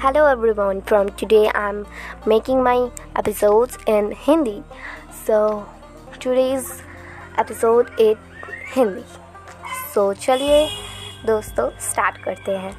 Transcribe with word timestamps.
Hello 0.00 0.26
everyone, 0.26 0.80
from 0.82 1.08
today 1.16 1.50
I'm 1.56 1.84
making 2.24 2.62
my 2.62 2.88
episodes 3.16 3.76
in 3.84 4.12
Hindi. 4.12 4.62
So 5.26 5.66
today's 6.20 6.68
episode 7.36 7.90
is 7.98 8.16
so 9.94 10.14
so, 10.14 10.20
चलिए 10.20 10.68
दोस्तों 11.26 11.68
start 11.80 12.22
करते 12.24 12.52
हैं। 12.52 12.72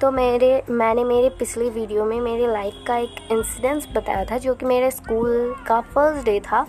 तो 0.00 0.10
मेरे 0.10 0.62
मैंने 0.70 1.04
मेरे 1.04 1.28
पिछली 1.28 1.70
वीडियो 1.70 2.04
में 2.04 2.20
मेरे 2.20 2.46
लाइफ 2.46 2.84
का 2.86 2.96
एक 2.96 3.32
इंसिडेंस 3.32 3.88
बताया 3.94 4.24
था 4.24 4.38
जो 4.38 4.54
कि 4.54 4.66
मेरे 4.66 4.90
स्कूल 4.90 5.54
का 5.66 5.80
फ़र्स्ट 5.80 6.24
डे 6.24 6.40
था। 6.40 6.64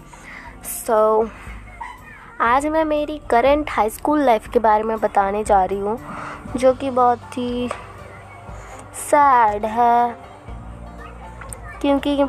सो 0.64 1.24
so, 1.24 1.30
आज 2.42 2.68
मैं 2.68 2.86
मेरी 2.86 3.22
करंट 3.30 3.70
हाई 3.70 3.90
स्कूल 3.90 4.24
लाइफ 4.24 4.50
के 4.50 4.60
बारे 4.60 4.84
में 4.84 4.98
बताने 5.00 5.44
जा 5.44 5.64
रही 5.66 5.80
हूँ 5.80 6.00
जो 6.58 6.74
कि 6.74 6.90
बहुत 6.90 7.38
ही 7.38 7.70
सैड 9.00 9.66
है। 9.66 10.16
क्योंकि 11.82 12.24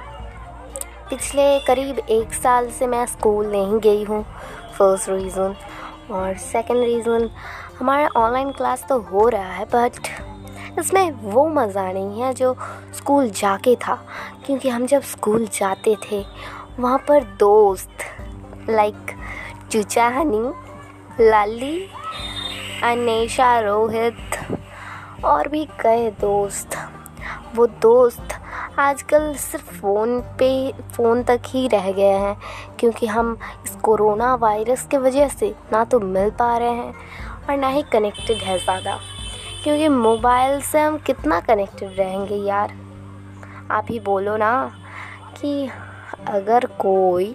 पिछले 1.10 1.58
करीब 1.58 1.98
एक 1.98 2.32
साल 2.32 2.70
से 2.70 2.86
मैं 2.86 3.04
स्कूल 3.06 3.46
नहीं 3.46 3.78
गई 3.78 4.04
हूँ 4.04 4.24
फ़र्स्ट 4.78 5.08
रीज़न 5.08 5.54
और 6.10 6.36
सेकंड 6.36 6.84
रीज़न 6.84 7.30
हमारा 7.78 8.08
ऑनलाइन 8.16 8.50
क्लास 8.52 8.84
तो 8.88 8.98
हो 9.00 9.28
रहा 9.28 9.52
है 9.52 9.64
बट 9.64 9.98
इसमें 10.78 11.10
वो 11.10 11.48
मज़ा 11.48 11.90
नहीं 11.92 12.20
है 12.22 12.32
जो 12.34 12.54
स्कूल 12.96 13.30
जाके 13.30 13.74
था। 13.76 13.94
क्योंकि 14.46 14.68
हम 14.68 14.86
जब 14.86 15.02
स्कूल 15.02 15.46
जाते 15.46 15.96
थे, 16.04 16.24
वहाँ 16.80 16.98
पर 16.98 17.24
दोस्त 17.38 18.70
लाइक 18.70 19.16
चूचा 19.72 20.06
हनी 20.08 20.52
लाली, 21.20 21.88
अनेशा, 22.82 23.58
रोहित 23.60 24.59
और 25.24 25.48
भी 25.48 25.64
कई 25.80 26.10
दोस्त। 26.10 26.76
वो 27.54 27.66
दोस्त 27.66 28.34
आजकल 28.78 29.34
सिर्फ़ 29.34 29.74
फ़ोन 29.74 30.20
पे, 30.38 30.72
फ़ोन 30.92 31.22
तक 31.22 31.40
ही 31.46 31.66
रह 31.68 31.90
गए 31.92 32.02
हैं, 32.02 32.36
क्योंकि 32.78 33.06
हम 33.06 33.36
इस 33.64 33.74
कोरोना 33.76 34.34
वायरस 34.34 34.86
के 34.90 34.98
वजह 34.98 35.28
से 35.28 35.54
ना 35.72 35.84
तो 35.84 36.00
मिल 36.00 36.30
पा 36.30 36.56
रहे 36.56 36.70
हैं 36.70 36.92
और 37.48 37.56
ना 37.56 37.68
ही 37.68 37.82
कनेक्टेड 37.92 38.36
है 38.36 38.58
ज़्यादा। 38.58 38.98
क्योंकि 39.64 39.88
मोबाइल 39.88 40.60
से 40.62 40.80
हम 40.80 40.98
कितना 40.98 41.40
कनेक्टेड 41.40 41.98
रहेंगे 41.98 42.36
यार। 42.36 42.72
आप 43.70 43.86
ही 43.90 44.00
बोलो 44.00 44.36
ना 44.36 44.52
कि 45.40 45.68
अगर 46.28 46.66
कोई 46.80 47.34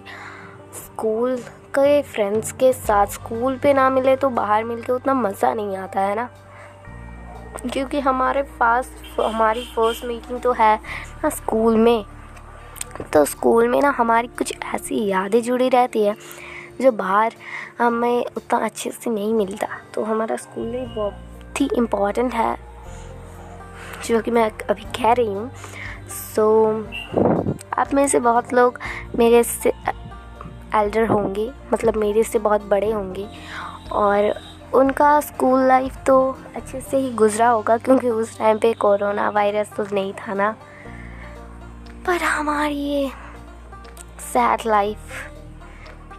स्कूल 0.76 1.36
के 1.78 2.00
फ्रेंड्स 2.02 2.52
के 2.52 2.72
साथ, 2.72 3.06
स्कूल 3.06 3.56
पे 3.58 3.72
ना 3.74 3.88
मिले 3.90 4.16
तो 4.16 4.28
बाहर 4.30 4.64
मिल 4.64 4.82
के 4.82 4.92
उतना 4.92 5.14
मज़ा 5.14 5.52
नहीं 5.54 5.76
आता, 5.76 6.00
है 6.00 6.14
ना? 6.14 6.28
क्योंकि 7.62 8.00
हमारे 8.00 8.42
पास 8.60 8.90
हमारी 9.20 9.64
फ़र्स्ट 9.66 10.04
मीटिंग 10.04 10.40
तो 10.40 10.52
है 10.52 10.74
ना 11.24 11.28
स्कूल 11.28 11.76
में। 11.76 12.04
तो 13.12 13.24
स्कूल 13.24 13.68
में 13.68 13.80
ना 13.82 13.90
हमारी 13.90 14.28
कुछ 14.28 14.52
ऐसी 14.74 15.04
यादें 15.06 15.40
जुड़ी 15.42 15.68
रहती 15.68 16.02
है 16.02 16.14
जो 16.80 16.92
बाहर 16.92 17.34
हमें 17.78 18.24
उतना 18.36 18.58
अच्छे 18.58 18.90
से 18.90 19.10
नहीं 19.10 19.34
मिलता। 19.34 19.66
तो 19.94 20.04
हमारा 20.04 20.36
स्कूल 20.36 20.74
ही 20.74 20.86
बहुत 20.86 21.60
ही 21.60 21.68
इम्पोर्टेंट 21.76 22.34
है 22.34 22.56
जो 24.06 24.20
कि 24.20 24.30
मैं 24.30 24.50
अभी 24.70 24.84
कह 24.98 25.12
रही 25.12 25.26
हूँ। 25.26 25.50
सो 26.08 26.44
so, 26.66 27.58
आप 27.78 27.94
में 27.94 28.06
से 28.08 28.20
बहुत 28.20 28.52
लोग 28.54 28.78
मेरे 29.18 29.42
से 29.42 29.72
एल्डर 30.74 31.06
होंगे 31.06 31.50
मतलब 31.72 31.96
मेरे 31.96 32.22
से 32.22 32.38
बहुत 32.38 32.64
बड़े 32.64 32.90
होंगे। 32.92 33.26
और 33.92 34.32
उनका 34.74 35.20
स्कूल 35.20 35.66
लाइफ 35.68 35.96
तो 36.06 36.16
अच्छे 36.56 36.80
से 36.80 36.96
ही 36.96 37.10
गुज़रा 37.12 37.48
होगा, 37.48 37.76
क्योंकि 37.76 38.10
उस 38.10 38.38
टाइम 38.38 38.58
पे 38.58 38.72
कोरोना 38.74 39.28
वायरस 39.30 39.72
तो 39.76 39.86
नहीं 39.92 40.12
था 40.12 40.34
ना। 40.34 40.50
पर 42.06 42.22
हमारी 42.22 42.74
ये 42.74 43.08
सैड 44.22 44.66
लाइफ 44.66 44.98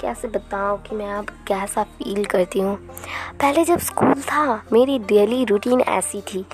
कैसे 0.01 0.27
बताऊँ 0.27 0.77
कि 0.81 0.95
मैं 0.95 1.09
अब 1.13 1.29
कैसा 1.47 1.83
फील 1.83 2.25
करती 2.25 2.59
हूँ? 2.59 2.75
पहले 3.41 3.63
जब 3.65 3.79
स्कूल 3.79 4.21
था, 4.21 4.61
मेरी 4.73 4.97
डेली 4.99 5.43
रूटीन 5.45 5.81
ऐसी 5.81 6.21
थी। 6.23 6.45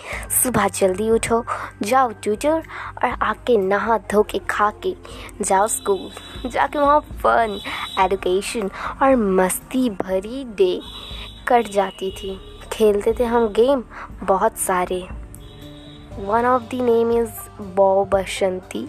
सुबह 0.44 0.68
जल्दी 0.69 1.09
उठो, 1.09 1.44
जाओ 1.84 2.12
ट्यूटर 2.13 2.63
और 3.03 3.18
आके 3.22 3.57
नहा 3.57 3.97
धो 4.12 4.23
के 4.23 4.39
खा 4.50 4.72
के 4.85 4.95
जाओ 5.41 5.68
स्कूल 5.68 6.50
जाके 6.50 6.79
वहाँ 6.79 7.00
फन 7.00 7.59
एडुकेशन 8.00 8.69
और 9.01 9.16
मस्ती 9.16 9.89
भरी 9.89 10.44
डे 10.57 10.79
कट 11.48 11.68
जाती 11.70 12.12
थी। 12.14 12.40
खेलते 12.74 13.14
थे 13.14 13.24
हम 13.26 13.48
गेम, 13.54 13.84
बहुत 14.24 14.58
सारे। 14.59 15.02
One 16.20 16.46
of 16.46 16.64
the 16.66 16.81
name 16.81 17.12
is 17.14 17.50
बो 17.76 18.06
बसंती 18.06 18.88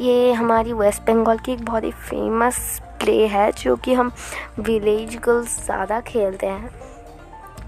ये 0.00 0.32
हमारी 0.32 0.72
वेस्ट 0.72 1.02
बंगाल 1.02 1.38
की 1.38 1.52
एक 1.52 1.64
बहुत 1.64 1.84
ही 1.84 1.90
फ़ेमस 1.90 2.80
प्ले 3.00 3.26
है, 3.26 3.50
जो 3.52 3.76
कि 3.76 3.94
हम 3.94 4.12
विलेज 4.60 5.16
गर्ल्स 5.16 5.64
ज़्यादा 5.64 6.00
खेलते 6.02 6.46
हैं। 6.46 6.70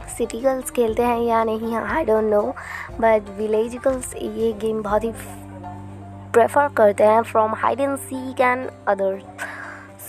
सिटी 0.09 0.41
गर्ल्स 0.41 0.71
खेलते 0.71 1.03
हैं 1.03 1.21
या 1.21 1.43
नहीं 1.45 1.75
I 1.77 2.05
don't 2.05 2.25
know 2.25 2.43
but 3.01 3.29
village 3.39 3.77
girls 3.77 4.15
ये 4.15 4.53
गेम 4.61 4.83
बहुत 4.83 5.05
ही 5.05 5.13
प्रेफर 6.33 6.69
करते 6.77 7.05
हैं 7.05 7.23
from 7.23 7.55
hide 7.55 7.81
and 7.81 7.97
seek 7.99 8.41
and 8.41 8.69
other 8.89 9.21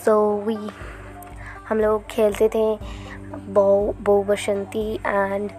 so 0.04 0.14
we 0.46 0.56
हम 1.68 1.80
लोग 1.80 2.06
खेलते 2.10 2.48
थे। 2.48 2.64
बो 3.34 3.94
बो 4.02 4.22
Basanti 4.22 4.94
and 4.94 5.50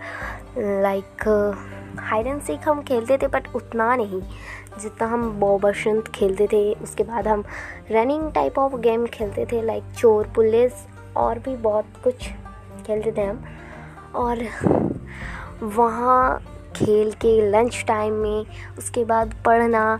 like 0.57 1.28
hide 2.00 2.28
and 2.28 2.41
seek 2.41 2.67
हम 2.67 2.81
खेलते 2.81 3.17
थे 3.17 3.28
बट 3.28 3.47
उतना 3.56 3.95
नहीं। 3.95 4.22
जितना 4.81 5.07
हम 5.07 5.31
बो 5.31 5.57
बसंत 5.57 6.07
खेलते 6.07 6.47
थे, 6.47 6.73
उसके 6.73 7.03
बाद 7.03 7.28
हम 7.28 7.44
रनिंग 7.91 8.31
टाइप 8.31 8.59
ऑफ़ 8.59 8.75
गेम 8.75 9.06
खेलते 9.06 9.45
थे 9.45 9.61
लाइक 9.61 9.84
चोर 9.97 10.28
पुलिस 10.35 10.73
और 11.17 11.39
भी 11.39 11.56
बहुत 11.56 11.85
कुछ 12.03 12.28
खेलते 12.88 13.11
थे 13.11 13.22
हम। 13.22 13.44
और 14.16 14.45
वहाँ 15.63 16.40
खेल 16.75 17.11
के 17.11 17.51
लंच 17.51 17.85
टाइम 17.88 18.13
में, 18.13 18.45
उसके 18.78 19.05
बाद 19.05 19.34
पढ़ना, 19.45 20.00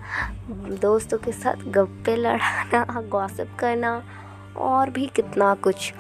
दोस्तों 0.82 1.18
के 1.18 1.32
साथ 1.32 1.56
गप्पे 1.68 2.16
लड़ाना 2.16 3.02
गॉसिप 3.10 3.50
करना 3.60 4.04
और 4.58 4.90
भी 4.90 5.06
कितना 5.06 5.54
कुछ। 5.56 5.94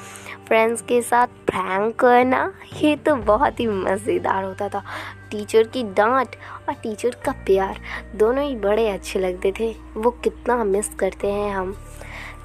फ्रेंड्स 0.48 0.82
के 0.82 1.02
साथ 1.02 1.28
प्रैंक 1.28 1.96
करना, 1.96 2.54
ये 2.82 2.96
तो 2.96 3.16
बहुत 3.16 3.60
ही 3.60 3.68
मज़ेदार 3.68 4.44
होता 4.44 4.70
था। 4.70 4.84
टीचर 5.32 5.64
की 5.64 5.84
डांट 5.84 6.36
और 6.70 6.74
टीचर 6.74 7.16
का 7.26 7.32
प्यार, 7.32 7.80
दोनों 8.16 8.44
ही 8.44 8.56
बड़े 8.56 8.90
अच्छे 8.90 9.20
लगते 9.20 9.54
थे। 9.60 9.76
वो 9.98 10.12
कितना 10.12 10.64
मिस 10.64 10.90
करते 10.96 11.32
हैं 11.32 11.56
हम। 11.56 11.76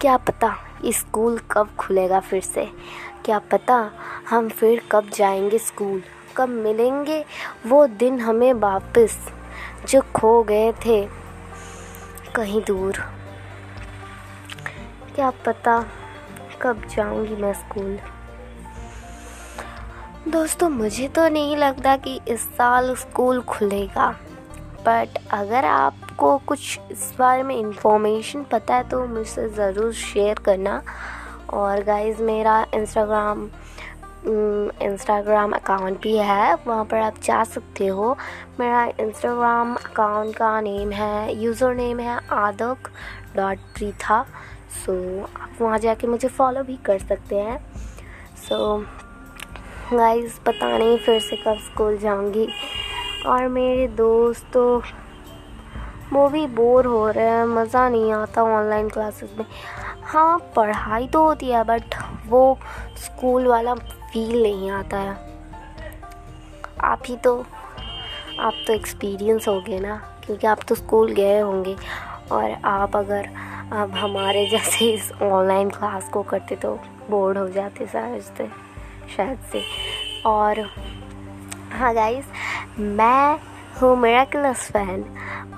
क्या 0.01 0.17
पता 0.17 0.57
स्कूल 0.87 1.39
कब 1.51 1.69
खुलेगा 1.79 2.21
फिर 2.21 2.43
से। 2.43 2.69
क्या 3.25 3.39
पता 3.39 3.91
हम 4.31 4.49
फिर 4.49 4.83
कब 4.93 5.11
जाएँगे 5.15 5.59
स्कूल, 5.59 6.03
कब 6.37 6.49
मिलेंगे 6.49 7.25
वो 7.67 7.87
दिन 7.87 8.21
हमें 8.21 8.53
वापस 8.53 9.19
जो 9.91 10.01
खो 10.15 10.43
गए 10.43 10.73
थे 10.73 11.09
कहीं 12.35 12.63
दूर। 12.65 12.99
क्या 15.15 15.31
पता 15.31 15.85
कब 16.63 16.83
जाऊँगी 16.97 17.37
मैं 17.37 17.53
स्कूल? 17.55 17.99
दोस्तों, 20.29 20.69
मुझे 20.71 21.09
तो 21.09 21.29
नहीं 21.29 21.57
लगता 21.57 21.97
कि 21.97 22.19
इस 22.29 22.43
साल 22.57 22.95
स्कूल 22.97 23.41
खुलेगा। 23.43 24.11
बट 24.87 25.19
अगर 25.33 25.65
आपको 25.65 26.37
कुछ 26.39 26.79
इस 26.91 27.13
बारे 27.19 27.43
में 27.43 27.55
इंफॉर्मेशन 27.57 28.43
पता 28.53 28.75
है 28.75 28.89
तो 28.89 29.07
मुझसे 29.07 29.49
ज़रूर 29.49 29.93
शेयर 29.95 30.39
करना। 30.39 30.83
और 31.51 31.83
गाइज़ 31.85 32.23
मेरा 32.23 32.65
इंस्टाग्राम 32.75 33.49
इंस्टाग्राम 34.83 35.53
अकाउंट 35.53 36.01
भी 36.03 36.17
है, 36.17 36.55
वहाँ 36.67 36.85
पर 36.85 36.97
आप 36.97 37.21
जा 37.23 37.43
सकते 37.45 37.87
हो। 37.87 38.17
मेरा 38.61 38.85
इंस्टाग्राम 39.01 39.75
अकाउंट 39.77 40.35
का 40.37 40.61
नेम 40.61 40.91
है 40.93 41.37
यूज़र 41.37 41.75
नेम 41.75 42.01
है 42.01 42.19
Aadak 42.33 42.91
dot 43.37 43.59
Preetha 43.77 44.25
so 44.69 44.93
so, 44.93 45.41
आप 45.41 45.61
वहाँ 45.61 45.79
जाके 45.79 46.07
मुझे 46.07 46.29
फॉलो 46.29 46.63
भी 46.63 46.77
कर 46.77 46.99
सकते 46.99 47.37
हैं। 47.37 47.59
सो 48.39 48.79
so, 48.79 48.87
गाइस 49.93 50.39
पता 50.39 50.77
नहीं 50.79 50.99
फिर 50.99 51.21
से 51.21 51.37
कब 51.37 51.59
स्कूल 51.65 51.97
जाऊँगी। 51.99 52.49
और 53.27 53.47
मेरे 53.49 53.87
दोस्त 53.89 54.47
तो 54.53 54.83
वो 56.13 56.29
भी 56.29 56.47
बोर 56.47 56.87
हो 56.87 57.09
रहे 57.11 57.29
हैं 57.29 57.45
मज़ा 57.47 57.89
नहीं 57.89 58.13
आता 58.13 58.43
ऑनलाइन 58.43 58.89
क्लासेस 58.89 59.31
में। 59.39 59.45
हाँ 60.03 60.39
पढ़ाई 60.57 61.07
तो 61.07 61.23
होती 61.25 61.49
है 61.49 61.65
बट 61.65 61.95
वो 62.27 62.59
स्कूल 62.97 63.47
वाला 63.47 63.75
फील 63.75 64.43
नहीं 64.43 64.71
आता 64.71 64.99
है। 64.99 65.17
आप 66.85 67.03
ही 67.07 67.17
तो 67.17 67.37
आप 68.41 68.55
तो 68.67 68.73
एक्सपीरियंस 68.73 69.49
हो 69.49 69.61
गए 69.61 69.79
ना 69.81 69.97
क्योंकि 70.27 70.47
आप 70.47 70.61
तो 70.69 70.75
स्कूल 70.75 71.13
गए 71.13 71.39
होंगे। 71.41 71.77
और 72.33 72.51
आप 72.65 72.97
अगर 72.97 73.29
अब 73.73 73.91
हमारे 73.91 74.47
जैसे 74.47 74.91
इस 74.91 75.13
ऑनलाइन 75.13 75.71
क्लास 75.71 76.09
को 76.09 76.23
करते 76.23 76.57
तो 76.57 76.81
बोर्ड 77.11 77.39
हो 77.39 77.49
जाते 77.49 77.87
समझते 77.87 78.49
शायद 79.17 79.39
से। 79.53 79.63
और 80.27 80.61
हाँ 81.73 81.95
गाइस 81.95 82.25
मैं 82.79 83.39
हूँ 83.81 83.97
मेरा 83.97 84.25
क्लास 84.25 84.71
फ़ैन 84.73 85.05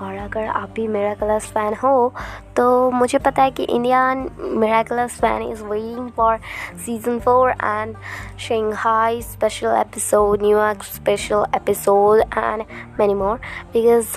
और 0.01 0.17
अगर 0.17 0.47
आप 0.47 0.69
भी 0.69 0.87
मेराकलस 0.87 1.45
फ़ैन 1.45 1.73
हो 1.73 2.13
तो 2.57 2.91
मुझे 2.91 3.17
पता 3.17 3.43
है 3.43 3.51
कि 3.51 3.63
Indian 3.63 4.29
miraculous 4.39 5.19
fan 5.19 5.41
is 5.41 5.63
waiting 5.63 6.09
for 6.09 6.37
season 6.85 7.19
four 7.19 7.51
and 7.51 7.95
Shanghai 8.39 9.21
special 9.21 9.67
episode 9.67 10.41
New York 10.41 10.83
special 10.83 11.45
episode 11.55 12.19
and 12.19 12.63
many 12.99 13.13
more 13.13 13.37
because 13.73 14.07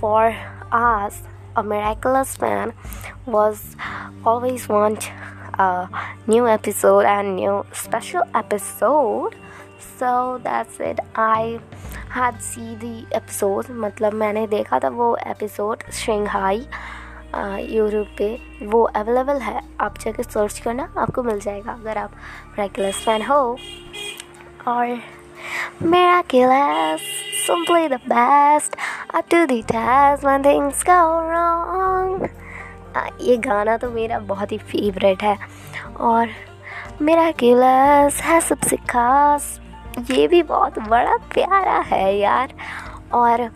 for 0.00 0.32
us 0.66 1.35
a 1.56 1.62
miraculous 1.62 2.36
fan 2.36 2.72
was 3.26 3.76
always 4.24 4.68
want 4.68 5.10
a 5.58 5.88
new 6.26 6.46
episode 6.46 7.04
and 7.04 7.36
new 7.36 7.64
special 7.72 8.22
episode 8.34 9.34
so 9.98 10.40
that's 10.44 10.78
it 10.80 11.00
i 11.14 11.58
had 12.10 12.42
see 12.42 12.74
the 12.84 12.94
episode 13.12 13.70
मतलब 13.70 14.14
मैंने 14.14 14.46
देखा 14.46 14.78
था 14.84 14.88
वो 14.88 15.16
episode 15.26 15.82
Shanghai 15.92 16.66
YouTube 17.74 18.06
पे 18.18 18.28
वो 18.62 18.82
available 19.00 19.40
है 19.40 19.60
आप 19.80 19.98
जाके 19.98 20.22
सर्च 20.22 20.58
करना 20.58 20.88
आपको 20.98 21.22
मिल 21.22 21.40
जाएगा 21.40 21.72
अगर 21.72 21.98
आप 21.98 22.12
रेगुलस 22.58 23.04
फ़ैन 23.04 23.22
हो 23.26 23.40
और 24.68 24.86
मेरा 25.82 26.22
miraculous 26.22 27.02
simply 27.46 27.86
the 27.88 28.00
best 28.08 28.76
up 29.14 29.28
to 29.28 29.46
the 29.46 29.62
test 29.62 30.22
when 30.22 30.42
things 30.42 30.82
go 30.84 30.98
wrong. 31.28 32.28
ये 33.20 33.36
गाना 33.36 33.76
तो 33.76 33.90
मेरा 33.90 34.18
बहुत 34.30 34.52
ही 34.52 34.58
फेवरेट 34.58 35.22
है। 35.22 35.36
और 36.00 36.28
मेरा 37.02 37.30
गिलस 37.40 38.20
है 38.22 38.40
सबसे 38.40 38.76
खास। 38.90 39.58
ये 40.10 40.26
भी 40.28 40.42
बहुत 40.42 40.78
बड़ा 40.88 41.16
प्यारा 41.34 41.78
है 41.86 42.16
यार। 42.18 42.52
और 43.14 43.48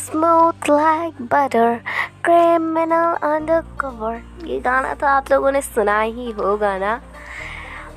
smooth 0.00 0.68
like 0.70 1.22
butter 1.22 1.80
criminal 2.24 3.14
undercover 3.80 4.46
ये 4.46 4.58
गाना 4.60 4.94
तो 4.94 5.06
आप 5.06 5.30
लोगों 5.32 5.52
ने 5.52 5.62
सुना 5.62 6.00
ही 6.00 6.30
होगा 6.30 6.76
ना। 6.78 7.00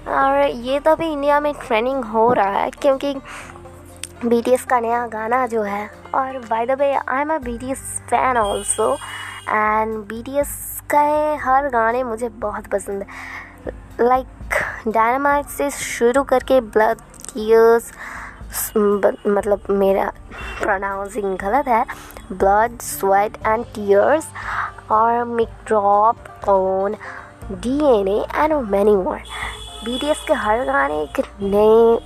और 0.10 0.40
ये 0.48 0.80
तो 0.80 0.92
अभी 0.92 1.12
इंडिया 1.12 1.40
में 1.40 1.54
ट्रेंडिंग 1.68 2.04
हो 2.06 2.32
रहा 2.34 2.60
है, 2.60 2.70
क्योंकि 2.72 3.16
BTS 4.26 4.62
का 4.62 4.80
नया 4.80 5.06
गाना 5.08 5.46
जो 5.48 5.62
है। 5.64 5.90
और 6.16 6.38
by 6.40 6.66
the 6.66 6.72
way 6.72 6.94
I 6.94 7.22
am 7.22 7.34
a 7.34 7.38
B 7.38 7.74
fan 7.74 8.38
also 8.38 8.94
and 9.50 9.98
B 10.08 10.24
का 10.92 11.02
हर 11.44 11.68
गाने 11.70 12.04
मुझे 12.04 12.30
बहुत 12.30 12.68
पसंद 12.68 13.02
है। 13.02 13.08
लाइक 14.08 14.54
डायनामाइट 14.88 15.46
से 15.46 15.70
शुरू 15.70 16.24
करके 16.24 16.60
ब्लड 16.62 16.98
टीयर्स 17.28 17.92
मतलब 18.78 19.62
मेरा 19.70 20.12
प्रोनाउंसिंग 20.62 21.38
गलत 21.38 21.68
है। 21.68 21.86
ब्लड 22.32 22.80
स्वेट 22.82 23.38
एंड 23.48 23.66
टीयर्स 23.66 24.28
और 24.92 25.42
drop 25.68 26.50
on 26.50 26.96
D 27.52 27.76
N 28.00 28.08
and 28.36 28.54
many 28.54 28.96
more 28.96 29.20
B 29.86 30.00
के 30.28 30.34
हर 30.34 30.64
गाने 30.66 31.02
एक 31.02 31.24
नए 31.42 32.00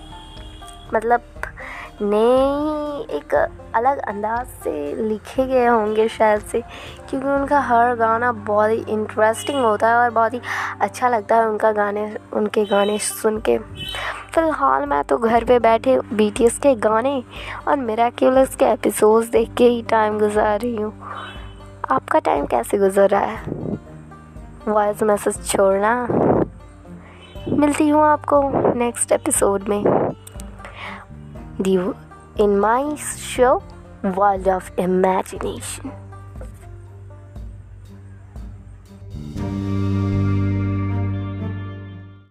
मतलब 0.93 1.21
नए 2.01 3.17
एक 3.17 3.33
अलग 3.75 3.97
अंदाज 3.97 4.47
से 4.47 4.95
लिखे 5.07 5.45
गए 5.45 5.65
होंगे 5.65 6.07
शायद 6.07 6.41
से, 6.41 6.61
क्योंकि 7.09 7.27
उनका 7.27 7.59
हर 7.59 7.95
गाना 7.95 8.31
बहुत 8.31 8.69
ही 8.69 8.75
इंटरेस्टिंग 8.75 9.63
होता 9.63 9.89
है 9.89 9.95
और 9.95 10.09
बहुत 10.09 10.33
ही 10.33 10.41
अच्छा 10.81 11.09
लगता 11.09 11.35
है 11.35 11.47
उनका 11.49 11.71
गाने, 11.71 12.17
उनके 12.33 12.65
गाने 12.65 12.97
सुन 12.97 13.39
के। 13.39 13.57
फ़िलहाल 14.33 14.85
मैं 14.85 15.03
तो 15.03 15.17
घर 15.17 15.43
पे 15.43 15.59
बैठे 15.59 15.99
बीटीएस 16.13 16.57
के 16.57 16.75
गाने 16.75 17.23
और 17.67 17.77
मेरा 17.77 18.09
केवल 18.09 18.45
के 18.45 18.65
एपिसोड्स 18.65 19.27
देख 19.27 19.53
के 19.53 19.67
ही 19.67 19.81
टाइम 19.81 20.19
गुजार 20.19 20.59
रही 20.59 20.75
हूँ। 20.75 20.93
आपका 21.91 22.19
टाइम 22.19 22.45
कैसे 22.45 22.77
गुजर 22.77 23.09
रहा 23.09 23.21
है? 23.21 23.43
वॉइस 24.67 25.03
मैसेज 25.03 25.47
छोड़ना। 25.47 26.07
मिलती 27.47 27.89
हूँ 27.89 28.03
आपको 28.03 28.41
नेक्स्ट 28.73 29.11
एपिसोड 29.11 29.63
में। 29.63 30.06
The, 31.59 31.95
in 32.37 32.59
my 32.59 32.95
show, 32.95 33.63
World 34.03 34.47
of 34.47 34.71
Imagination. 34.77 35.91